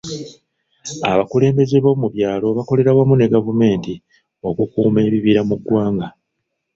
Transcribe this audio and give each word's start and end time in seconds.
Abakulembeze 1.11 1.77
b'omu 1.83 2.07
byalo 2.15 2.47
bakolera 2.57 2.91
wamu 2.97 3.15
ne 3.17 3.27
gavumenti 3.33 3.93
okukuuma 4.49 4.99
ebibira 5.07 5.41
mu 5.49 5.55
ggwanga. 5.59 6.07